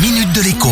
[0.00, 0.68] minute de l'écho.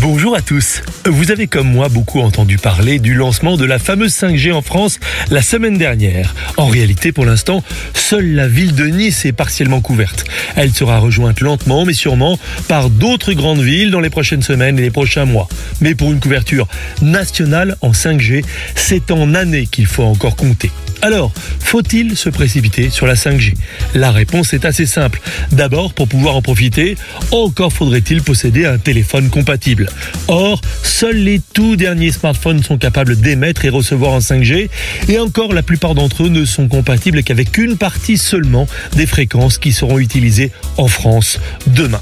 [0.00, 0.82] Bonjour à tous.
[1.04, 5.00] Vous avez comme moi beaucoup entendu parler du lancement de la fameuse 5G en France
[5.30, 6.34] la semaine dernière.
[6.56, 7.64] En réalité, pour l'instant,
[7.94, 10.24] seule la ville de Nice est partiellement couverte.
[10.54, 12.38] Elle sera rejointe lentement mais sûrement
[12.68, 15.48] par d'autres grandes villes dans les prochaines semaines et les prochains mois.
[15.80, 16.68] Mais pour une couverture
[17.02, 18.44] nationale en 5G,
[18.76, 20.70] c'est en années qu'il faut encore compter.
[21.00, 23.54] Alors, faut-il se précipiter sur la 5G
[23.94, 25.20] La réponse est assez simple.
[25.52, 26.96] D'abord, pour pouvoir en profiter,
[27.30, 29.88] encore faudrait-il posséder un téléphone compatible.
[30.26, 34.70] Or, seuls les tout derniers smartphones sont capables d'émettre et recevoir en 5G,
[35.08, 39.58] et encore la plupart d'entre eux ne sont compatibles qu'avec une partie seulement des fréquences
[39.58, 42.00] qui seront utilisées en France demain.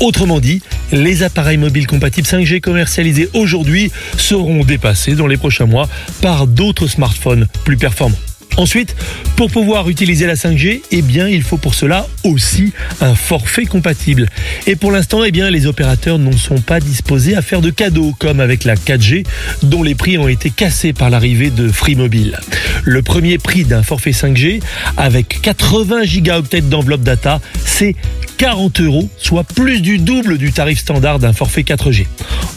[0.00, 0.62] Autrement dit,
[0.92, 5.88] les appareils mobiles compatibles 5G commercialisés aujourd'hui seront dépassés dans les prochains mois
[6.20, 8.16] par d'autres smartphones plus performants.
[8.58, 8.96] Ensuite,
[9.36, 14.28] pour pouvoir utiliser la 5G, eh il faut pour cela aussi un forfait compatible.
[14.66, 18.40] Et pour l'instant, eh les opérateurs ne sont pas disposés à faire de cadeaux, comme
[18.40, 19.24] avec la 4G,
[19.62, 22.36] dont les prix ont été cassés par l'arrivée de Free Mobile.
[22.82, 24.60] Le premier prix d'un forfait 5G,
[24.96, 27.94] avec 80 gigaoctets d'enveloppe data, c'est
[28.38, 32.06] 40 euros, soit plus du double du tarif standard d'un forfait 4G.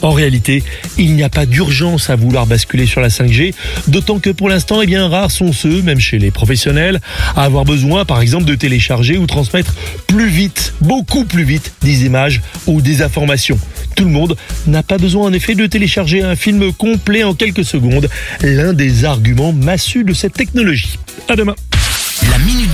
[0.00, 0.62] En réalité,
[0.96, 3.52] il n'y a pas d'urgence à vouloir basculer sur la 5G,
[3.88, 7.00] d'autant que pour l'instant, eh bien, rares sont ceux, même chez les professionnels,
[7.36, 9.74] à avoir besoin, par exemple, de télécharger ou transmettre
[10.06, 13.58] plus vite, beaucoup plus vite, des images ou des informations.
[13.96, 14.36] Tout le monde
[14.68, 18.08] n'a pas besoin en effet de télécharger un film complet en quelques secondes,
[18.40, 20.98] l'un des arguments massus de cette technologie.
[21.28, 21.56] À demain.